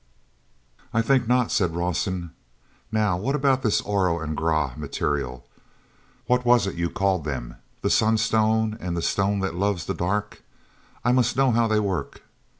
"I 0.95 1.03
think 1.03 1.27
not," 1.27 1.51
said 1.51 1.75
Rawson. 1.75 2.31
"Now 2.91 3.17
what 3.17 3.35
about 3.35 3.61
this 3.61 3.81
Oro 3.81 4.19
and 4.19 4.35
Grah 4.35 4.73
material? 4.75 5.45
What 6.25 6.43
was 6.43 6.65
it 6.65 6.73
you 6.73 6.89
called 6.89 7.23
them—the 7.23 7.89
Sun 7.91 8.17
stone 8.17 8.77
and 8.81 8.97
the 8.97 9.03
Stone 9.03 9.41
that 9.41 9.53
loves 9.53 9.85
the 9.85 9.93
dark? 9.93 10.41
I 11.05 11.11
must 11.11 11.37
know 11.37 11.51
how 11.51 11.67
they 11.67 11.79
work." 11.79 12.23